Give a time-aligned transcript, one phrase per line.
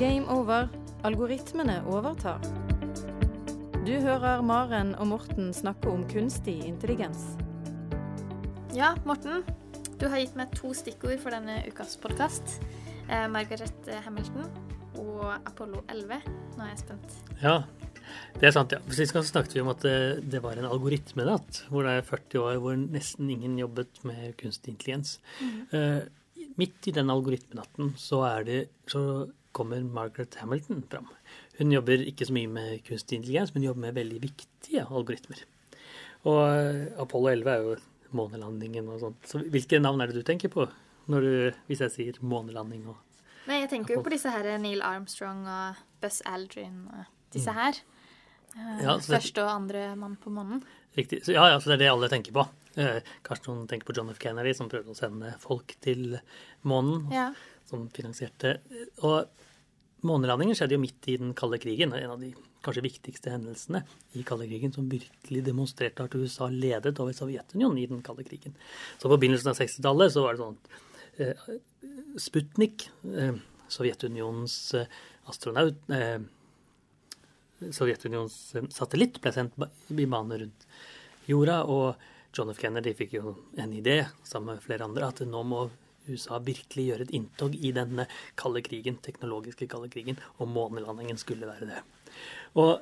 [0.00, 0.68] Game over.
[1.04, 2.40] Algoritmene overtar.
[3.84, 7.34] Du hører Maren og Morten snakke om kunstig intelligens.
[8.72, 9.42] Ja, Morten.
[10.00, 12.54] Du har gitt meg to stikkord for denne ukas podkast.
[13.10, 14.46] Eh, Margaret Hamilton
[15.02, 16.22] og Apollo 11.
[16.56, 17.18] Nå er jeg spent.
[17.42, 17.58] Ja,
[18.38, 18.80] det er sant, ja.
[18.96, 19.98] Sist gang snakket vi om at det,
[20.32, 24.78] det var en algoritmenatt, hvor det er 40 år hvor nesten ingen jobbet med kunstig
[24.78, 25.18] intelligens.
[25.44, 25.60] Mm.
[25.76, 31.08] Eh, midt i den algoritmenatten så, det, så kommer Margaret Hamilton fram.
[31.58, 35.42] Hun jobber ikke så mye med kunstig intelligens, men jobber med veldig viktige algoritmer.
[36.28, 37.76] Og uh, Apollo 11 er jo
[38.16, 39.28] månelandingen og sånt.
[39.28, 40.68] Så hvilke navn er det du tenker på
[41.10, 42.98] du, hvis jeg sier månelanding og
[43.48, 47.56] Nei, jeg tenker jo på disse her Neil Armstrong og Buzz Aldrin og disse mm.
[47.56, 47.78] her.
[48.52, 48.82] Mm.
[48.84, 50.60] Ja, Første og andre mann på månen.
[50.94, 51.22] Riktig.
[51.24, 52.44] Så, ja, ja, så det er det alle tenker på.
[52.78, 54.20] Eh, kanskje noen tenker på John F.
[54.22, 56.18] Kennedy, som prøvde å sende folk til
[56.68, 57.08] månen.
[57.14, 57.30] Ja.
[57.70, 58.58] Som finansierte
[59.06, 59.30] Og
[60.06, 61.94] månelandingen skjedde jo midt i den kalde krigen.
[61.94, 62.32] En av de
[62.64, 63.82] kanskje viktigste hendelsene
[64.18, 68.56] i kalde krigen som virkelig demonstrerte at USA ledet over Sovjetunionen i den kalde krigen.
[69.00, 70.58] Så på begynnelsen av 60-tallet så var det sånn
[71.20, 71.46] eh,
[72.20, 73.38] Sputnik, eh,
[73.70, 76.20] Sovjetunionens eh, astronaut eh,
[77.60, 78.36] Sovjetunionens
[78.72, 79.56] satellitt ble sendt
[79.92, 80.64] i bane rundt
[81.28, 82.00] jorda, og
[82.36, 82.60] John F.
[82.62, 85.66] Kennedy fikk jo en idé, sammen med flere andre, at nå må
[86.08, 88.06] USA virkelig gjøre et inntog i denne
[88.40, 91.82] kalde krigen, teknologiske kalde krigen, og månelandingen skulle være det.
[92.58, 92.78] Og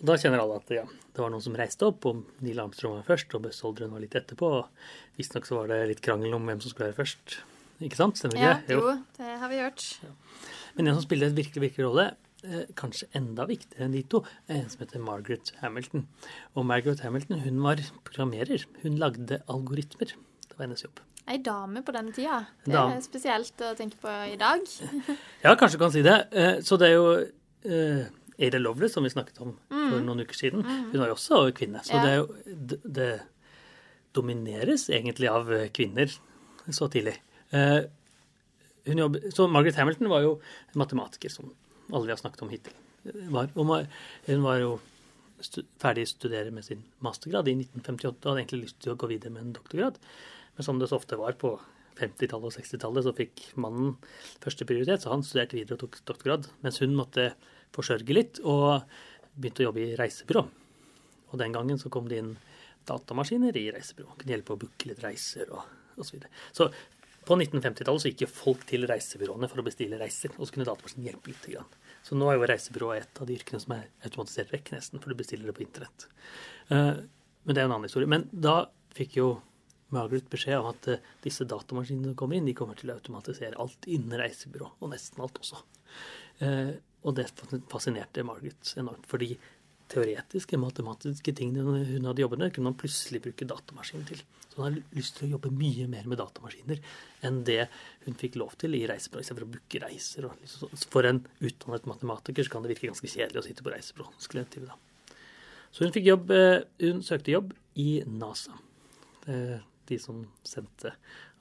[0.00, 3.08] da kjenner alle at ja, det var noen som reiste opp, og Neil Armstrong var
[3.10, 4.48] først, og Buzz Aldrin var litt etterpå.
[4.62, 7.36] og Visstnok så var det litt krangel om hvem som skulle være først.
[7.84, 8.16] Ikke sant?
[8.20, 8.54] Stemmer ikke?
[8.68, 9.84] Ja, jo, det har vi gjort.
[10.04, 10.14] Ja.
[10.76, 12.06] Men en som spiller en virkelig virkelig rolle,
[12.44, 16.06] eh, kanskje enda viktigere enn de to, er en som heter Margaret Hamilton.
[16.54, 18.64] Og Margaret Hamilton hun var programmerer.
[18.82, 20.16] Hun lagde algoritmer.
[20.48, 21.00] Det var hennes jobb.
[21.30, 22.40] Ei dame på den tida.
[22.64, 24.64] Det er spesielt å tenke på i dag.
[25.44, 26.16] ja, kanskje du kan si det.
[26.34, 27.12] Eh, så det er jo
[27.70, 28.08] eh,
[28.40, 29.84] Ada Lovelace, som vi snakket om mm.
[29.92, 30.88] for noen uker siden, mm.
[30.90, 31.82] hun var jo også kvinne.
[31.86, 32.02] Så ja.
[32.02, 33.10] det, jo, det,
[34.16, 36.10] domineres egentlig av kvinner
[36.74, 37.14] så tidlig.
[37.54, 37.84] Eh,
[38.90, 40.32] jobber, så Margaret Hamilton var jo
[40.72, 41.52] en matematiker, som
[41.92, 42.74] alle vi har snakket om hittil.
[43.30, 44.72] Var, hun var jo
[45.80, 49.08] ferdig å studere med sin mastergrad i 1958 og hadde egentlig lyst til å gå
[49.14, 49.96] videre med en doktorgrad.
[50.56, 51.54] Men som det så ofte var på
[52.00, 53.96] 50-tallet og 60-tallet, så fikk mannen
[54.42, 56.48] første prioritet, så han studerte videre og tok doktorgrad.
[56.64, 57.32] Mens hun måtte
[57.76, 58.86] forsørge litt, og
[59.34, 60.44] begynte å jobbe i reisebyrå.
[61.30, 62.32] Og den gangen så kom det inn
[62.88, 64.16] datamaskiner i reisebyrå.
[64.18, 65.62] Kunne hjelpe å booke litt reiser og
[66.00, 66.06] osv.
[66.06, 66.32] Så, videre.
[66.56, 66.70] så
[67.28, 70.66] på 1950-tallet så gikk jo folk til reisebyråene for å bestille reiser, og så kunne
[70.66, 71.44] datamaskinen hjelpe litt.
[71.52, 71.68] Grann.
[72.06, 75.12] Så nå er jo reisebyrået et av de yrkene som er automatisert vekk, nesten, for
[75.12, 76.08] du bestiller det på internett.
[76.72, 77.04] Uh,
[77.44, 78.08] men det er en annen historie.
[78.10, 78.56] Men da
[78.96, 79.28] fikk jo
[79.94, 83.58] Margaret beskjed om at uh, disse datamaskinene som kommer inn, de kommer til å automatisere
[83.60, 85.62] alt innen reisebyrå, og nesten alt også.
[86.42, 87.30] Uh, og det
[87.70, 89.06] fascinerte Margaret enormt.
[89.08, 89.34] Fordi
[89.90, 94.20] teoretiske, matematiske tingene hun hadde jobbet med, kunne man plutselig bruke datamaskinen til.
[94.50, 96.80] Så hun har lyst til å jobbe mye mer med datamaskiner
[97.26, 97.64] enn det
[98.04, 100.28] hun fikk lov til i reisebyrå, istedenfor å booke reiser.
[100.42, 104.10] Liksom for en utdannet matematiker så kan det virke ganske kjedelig å sitte på reisebyrå.
[105.70, 108.58] Så hun fikk jobb, eh, hun søkte jobb i NASA.
[109.90, 110.94] De som sendte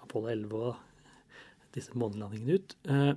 [0.04, 2.76] Apollo 11 og disse månelandingene ut.
[2.90, 3.14] Eh,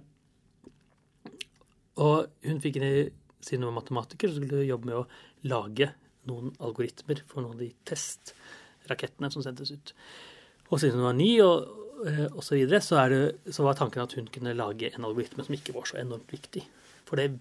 [2.02, 2.78] og hun fikk
[3.42, 5.06] siden hun var matematiker, så skulle hun jobbe med å
[5.50, 5.90] lage
[6.30, 9.94] noen algoritmer for noen av de testrakettene som sendtes ut.
[10.70, 11.72] Og siden hun var ny og,
[12.06, 13.02] eh, og så videre, så,
[13.48, 16.64] så, var tanken at hun kunne lage en algoritme som ikke var så enormt viktig.
[17.08, 17.32] For det,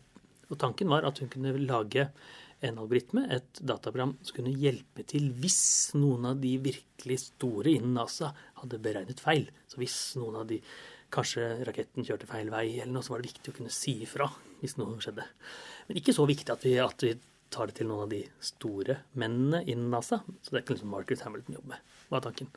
[0.49, 2.09] og tanken var at hun kunne lage
[2.61, 5.61] en algoritme, et dataprogram, som kunne hjelpe til hvis
[5.97, 9.47] noen av de virkelig store innen NASA hadde beregnet feil.
[9.69, 10.61] Så hvis noen av de
[11.11, 14.29] Kanskje raketten kjørte feil vei, eller noe, så var det viktig å kunne si ifra
[14.61, 15.25] hvis noe skjedde.
[15.89, 17.09] Men ikke så viktig at vi, at vi
[17.51, 20.21] tar det til noen av de store mennene innen NASA.
[20.39, 22.47] Så det er ikke liksom Margaret Hamilton jobber med, var tanken.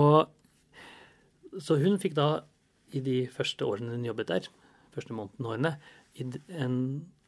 [0.00, 0.32] Og,
[1.62, 2.28] så hun fikk da,
[2.90, 4.50] i de første årene hun jobbet der,
[4.90, 5.74] første måneden årene,
[6.18, 6.80] en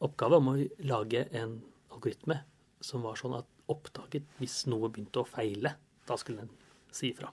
[0.03, 1.61] oppgave om å lage en
[1.93, 2.41] algoritme
[2.83, 5.75] som var sånn at oppdaget hvis noe begynte å feile.
[6.07, 6.51] Da skulle den
[6.93, 7.29] si ifra.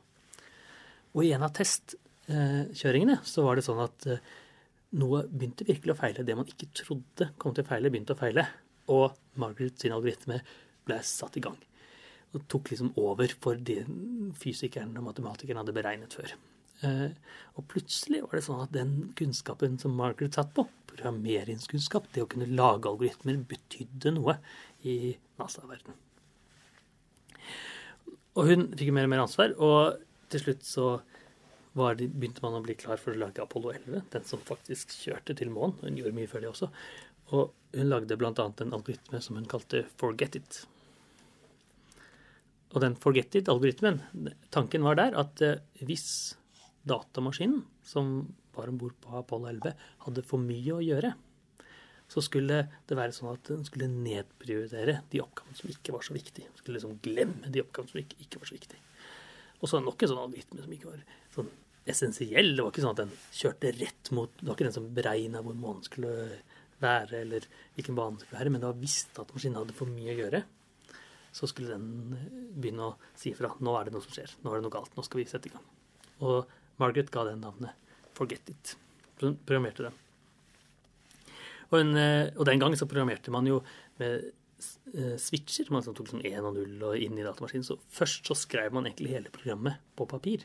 [1.16, 4.22] Og i en av testkjøringene så var det sånn at eh,
[5.00, 6.26] noe begynte virkelig å feile.
[6.26, 8.46] Det man ikke trodde kom til å feile, begynte å feile.
[8.94, 10.40] Og Margaret sin algoritme
[10.86, 11.58] ble satt i gang.
[12.30, 13.82] Og tok liksom over for det
[14.38, 16.36] fysikeren og matematikeren hadde beregnet før.
[16.86, 17.08] Eh,
[17.58, 22.30] og plutselig var det sånn at den kunnskapen som Margaret satt på, programmeringskunnskap, det å
[22.30, 24.38] kunne lage algoritmer, betydde noe
[24.86, 25.98] i NASA-verdenen.
[28.38, 30.00] Og hun fikk mer og mer ansvar, og
[30.30, 30.90] til slutt så
[31.98, 35.36] det, begynte man å bli klar for å lage Apollo 11, den som faktisk kjørte
[35.38, 35.76] til månen.
[35.84, 36.70] Hun gjorde mye før det også.
[37.36, 38.32] Og hun lagde bl.a.
[38.34, 40.60] en algoritme som hun kalte Forget It.
[42.74, 44.00] Og den Forget It-algoritmen,
[44.54, 46.36] tanken var der at eh, hvis
[46.88, 49.74] datamaskinen som var om bord på Apollo 11,
[50.06, 51.12] hadde for mye å gjøre,
[52.10, 56.16] så skulle det være sånn at den skulle nedprioritere de oppgavene som ikke var så
[56.16, 56.48] viktige.
[56.48, 58.80] Den skulle liksom glemme de oppgavene som ikke, ikke var så viktige.
[59.60, 61.04] Og så nok en sånn algoritme som ikke var
[61.36, 61.50] sånn
[61.90, 62.54] essensiell.
[62.56, 65.42] Det var ikke sånn at den kjørte rett mot Det var ikke den som beregna
[65.44, 66.14] hvor månen skulle
[66.80, 67.46] være, eller
[67.76, 70.20] hvilken bane den skulle være, men det var visst at maskinen hadde for mye å
[70.24, 70.42] gjøre.
[71.36, 72.16] Så skulle den
[72.58, 73.52] begynne å si ifra.
[73.62, 74.32] Nå er det noe som skjer.
[74.42, 74.96] Nå er det noe galt.
[74.96, 75.66] Nå skal vi sette i gang.
[76.26, 76.48] Og
[76.80, 77.76] Margaret ga den navnet
[78.16, 78.74] Forget It.
[79.20, 79.96] Programmerte den.
[81.70, 83.60] Og, en, eh, og, den gang så programmerte man jo
[84.00, 84.30] med
[84.92, 85.70] eh, switcher.
[85.72, 87.66] Man tok sånn 1 og 0 og inn i datamaskinen.
[87.66, 90.44] Så først så skrev man egentlig hele programmet på papir.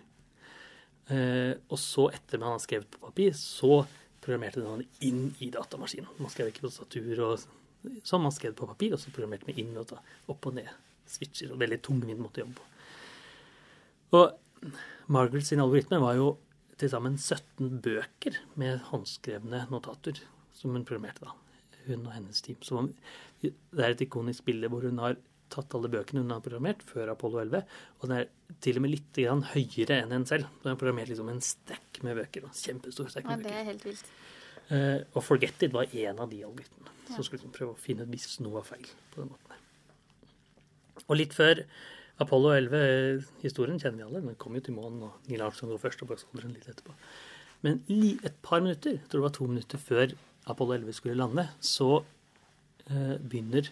[1.10, 3.84] Eh, og så, etter man har skrevet på papir, så
[4.22, 6.14] programmerte man inn i datamaskinen.
[6.22, 9.60] Man skrev ikke på statur og sånn, man skrev på papir, og så programmerte man
[9.62, 9.98] inn og
[10.32, 10.72] opp og ned
[11.10, 11.52] switcher.
[11.54, 12.72] Og veldig tungvint måte å jobbe på.
[14.16, 14.45] Og
[15.12, 16.34] Margaret sin algoritme var jo
[16.80, 20.20] til sammen 17 bøker med håndskrevne notater
[20.56, 21.36] som hun programmerte, da.
[21.86, 22.58] Hun og hennes team.
[22.66, 22.82] Så
[23.42, 25.20] det er et ikonisk bilde hvor hun har
[25.54, 27.62] tatt alle bøkene hun har programmert før Apollo 11,
[28.00, 29.20] og den er til og med litt
[29.54, 30.50] høyere enn henne selv.
[30.64, 32.50] Hun har programmert liksom en stack med bøker.
[32.58, 34.12] Kjempestor stack med ja, det er helt vilt.
[34.66, 36.96] Uh, og Forget It var en av de algoritmene.
[37.06, 37.18] Ja.
[37.20, 38.88] som skulle prøve å finne ut hvis noe var feil.
[39.14, 39.52] på den måten.
[41.06, 41.62] Og litt før
[42.24, 44.22] Apollo 11-historien kjenner vi alle.
[44.24, 46.96] Den kom jo til månen, og Neil Armstrong går først, og Buzz litt etterpå.
[47.66, 50.14] Men et par minutter, jeg tror det var to minutter før
[50.52, 51.90] Apollo 11 skulle lande, så
[52.88, 53.72] eh, begynner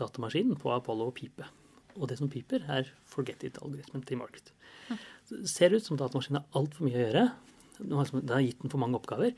[0.00, 1.46] datamaskinen på Apollo å pipe.
[1.96, 4.52] Og det som piper, er forget it-algoritmen til Margaret.
[5.30, 7.24] Det ser ut som datamaskinen har altfor mye å gjøre.
[7.78, 9.32] Den har gitt den for mange oppgaver.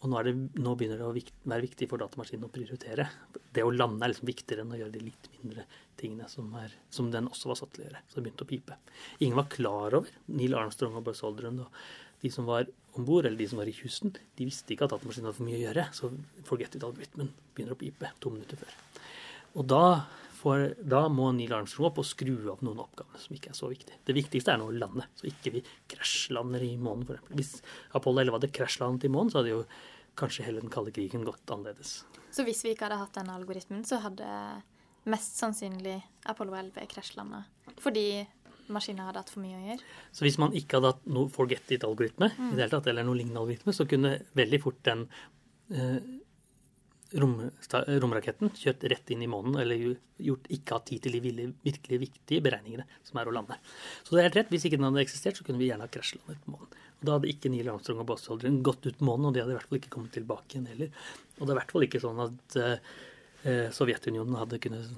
[0.00, 3.04] Og nå, det, nå, begynner det å være viktig for datamaskinen å prioritere.
[3.52, 5.66] Det å lande er liksom viktigere enn å gjøre de litt mindre
[6.00, 8.00] tingene som, er, som den også var satt til å gjøre.
[8.08, 8.78] Så det begynte å pipe.
[9.18, 11.82] Ingen var klar over Neil Armstrong og Buzz Aldrin og
[12.20, 14.94] de som var om bord, eller de som var i Houston, de visste ikke at
[14.94, 15.86] datamaskinen hadde for mye å gjøre.
[15.96, 16.10] Så
[16.48, 18.74] forget it-algoritmen begynner å pipe to minutter før.
[19.60, 19.84] Og da,
[20.40, 23.70] får, da må Neil Armstrong opp og skru av noen oppgaver som ikke er så
[23.70, 24.00] viktige.
[24.06, 27.30] Det viktigste er nå å lande, så ikke vi krasjlander i månen, f.eks.
[27.36, 27.52] Hvis
[27.98, 29.62] Apollo 11 hadde krasjlandet i månen, så hadde jo
[30.20, 32.00] kanskje hele den kalde krigen gått annerledes.
[32.34, 34.28] Så hvis vi ikke hadde hatt den algoritmen, så hadde
[35.10, 35.98] mest sannsynlig
[36.30, 37.44] Apollo 11 krasjlanda?
[37.80, 38.06] Fordi
[38.70, 39.86] maskinen hadde hatt for mye å gjøre?
[40.14, 42.56] Så hvis man ikke hadde hatt noe forget it-algoritme, mm.
[42.60, 45.06] eller noe lignende algoritme, så kunne veldig fort den
[45.74, 45.98] eh,
[47.18, 51.32] romraketten kjørt rett inn i månen, eller gjort, ikke hatt tid til de
[51.64, 53.56] virkelig viktige beregningene, som er å lande.
[54.04, 54.52] Så det er helt rett.
[54.54, 56.74] Hvis ikke den hadde eksistert, så kunne vi gjerne ha krasjlandet på månen.
[57.00, 59.58] Og Da hadde ikke Neil Armstrong og Aldrin gått ut månen, og de hadde i
[59.58, 60.92] hvert fall ikke kommet tilbake igjen heller.
[61.38, 63.00] Og det er i hvert fall ikke sånn at uh,
[63.74, 64.92] Sovjetunionen hadde kunnet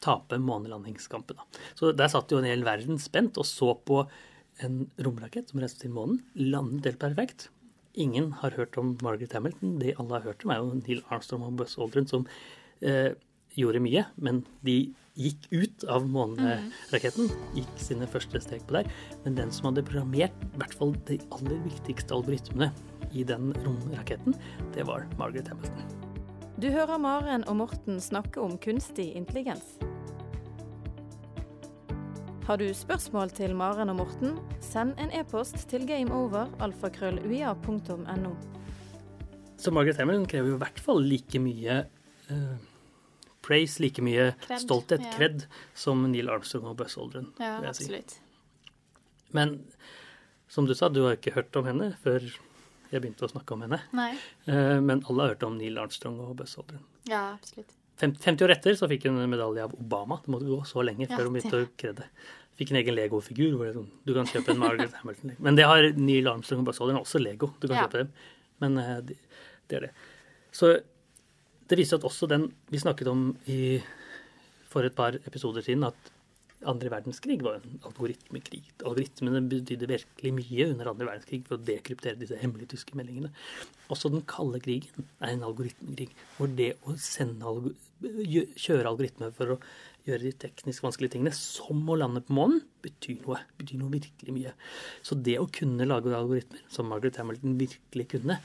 [0.00, 1.36] tape månelandingskampen.
[1.36, 1.62] Da.
[1.76, 4.02] Så der satt jo en hel verden spent og så på
[4.64, 6.22] en romrakett som reiste til månen.
[6.34, 7.50] Landet helt perfekt.
[7.94, 9.78] Ingen har hørt om Margaret Hamilton.
[9.80, 12.26] Det alle har hørt om, er jo Neil Armstrong og Buzz Aldrin, som
[12.86, 13.16] eh,
[13.58, 17.30] gjorde mye, men de gikk ut av måneraketten.
[17.56, 18.90] Gikk sine første steg på der.
[19.24, 22.70] Men den som hadde programmert i hvert fall de aller viktigste algoritmene
[23.10, 24.38] i den romraketten,
[24.76, 25.96] det var Margaret Hamilton.
[26.60, 29.78] Du hører Maren og Morten snakke om kunstig intelligens.
[32.50, 38.32] Har du spørsmål til Maren og Morten, send en e-post til gameover.alfakrølluia.no.
[39.54, 41.86] Så Margaret Hamilton krever jo i hvert fall like mye
[42.26, 42.58] uh,
[43.46, 45.14] praise, like mye Kred, stolthet, ja.
[45.14, 45.46] kred,
[45.78, 47.30] som Neil Armstrong og Buzz Aldrin.
[47.38, 48.18] Ja, absolutt.
[48.18, 48.22] Si.
[49.30, 49.70] Men
[50.50, 53.62] som du sa, du har ikke hørt om henne før jeg begynte å snakke om
[53.68, 53.78] henne.
[53.94, 54.18] Nei.
[54.50, 56.82] Uh, men alle har hørt om Neil Armstrong og Buzz Aldrin.
[57.06, 57.78] Ja, absolutt.
[58.00, 60.20] 50 år etter så fikk hun en medalje av Obama.
[60.24, 62.06] Det måtte gå så lenge før hun begynte å kredde.
[62.60, 65.32] Fikk en egen Lego-figur hvor sånn, du kan kjøpe en Margaret Hamilton.
[65.40, 67.54] Men det har Neil Armstrong og Buzz Aldrin også Lego.
[67.56, 67.86] Du kan ja.
[67.86, 68.10] kjøpe dem.
[68.60, 69.16] Men uh, det,
[69.70, 69.92] det er det.
[70.52, 70.74] Så
[71.70, 73.78] det viser at også den vi snakket om i,
[74.68, 76.12] for et par episoder siden, at
[76.68, 78.62] andre verdenskrig var en algoritmekrig.
[78.84, 83.30] Algoritmene betydde virkelig mye under andre verdenskrig for å dekryptere disse hemmelige tyske meldingene.
[83.92, 86.96] Også den kalde krigen er en algoritmekrig, hvor det å
[87.50, 89.58] alg kjøre algoritmer for å
[90.06, 93.40] gjøre de teknisk vanskelige tingene, som å lande på månen, betyr noe.
[93.60, 94.54] Betyr noe virkelig mye.
[95.04, 98.40] Så det å kunne lage algoritmer, som Margaret Hamilton virkelig kunne,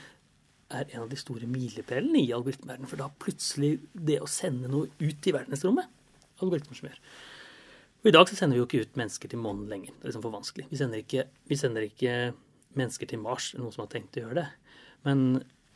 [0.73, 2.89] er en av de store milepælene i algoritmeverdenen.
[2.89, 5.91] For da plutselig det å sende noe ut i verdensrommet
[6.43, 6.97] Algoritmer som gjør.
[8.05, 9.95] Og I dag så sender vi jo ikke ut mennesker til månen lenger.
[9.97, 10.67] Det er liksom for vanskelig.
[10.69, 12.11] Vi sender ikke, vi sender ikke
[12.77, 14.73] mennesker til Mars, eller noen som har tenkt å gjøre det.
[15.07, 15.23] Men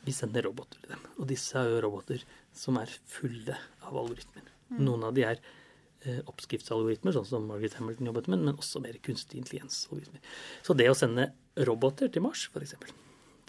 [0.05, 1.07] vi sender roboter til dem.
[1.17, 2.21] Og disse er jo roboter
[2.53, 4.45] som er fulle av algoritmer.
[4.69, 4.83] Mm.
[4.85, 8.99] Noen av de er eh, oppskriftsalgoritmer, sånn som Margaret Hamilton jobbet med, men også mer
[9.07, 10.21] kunstig intelligens-algoritmer.
[10.67, 11.31] Så det å sende
[11.65, 12.75] roboter til Mars, f.eks.,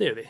[0.01, 0.25] det gjør vi.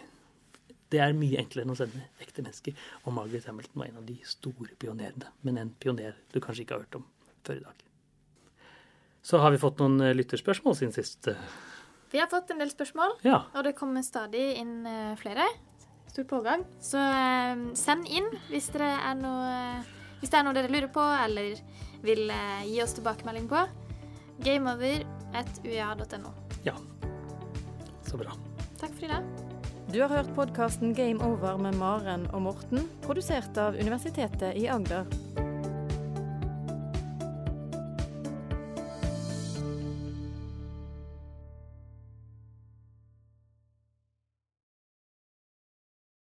[0.91, 2.75] Det er mye enklere enn å sende ekte mennesker.
[3.05, 5.31] Og Margaret Hamilton var en av de store pionerene.
[5.47, 7.07] Men en pioner du kanskje ikke har hørt om
[7.47, 7.87] før i dag.
[9.23, 11.29] Så har vi fått noen eh, lytterspørsmål siden sist.
[12.11, 13.45] Vi har fått en del spørsmål, ja.
[13.55, 15.47] og det kommer stadig inn eh, flere.
[16.11, 16.65] Stor pågang.
[16.83, 19.85] Så eh, send inn hvis, er noe,
[20.23, 21.61] hvis, det er noe dere lurer på, eller
[22.01, 22.33] vil
[22.65, 23.67] gi oss tilbakemelding på.
[24.41, 26.35] Gameover.ua.no.
[26.65, 26.79] Ja.
[28.09, 28.33] Så bra.
[28.81, 29.49] Takk for i dag.
[29.91, 35.05] Du har hørt podkasten Game Over med Maren og Morten, produsert av Universitetet i Agder.